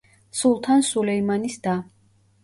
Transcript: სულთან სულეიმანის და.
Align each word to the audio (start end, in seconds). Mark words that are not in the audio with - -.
სულთან 0.37 0.85
სულეიმანის 0.87 1.57
და. 1.67 1.75